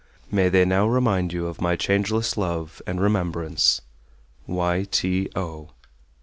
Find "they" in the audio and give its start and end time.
0.49-0.65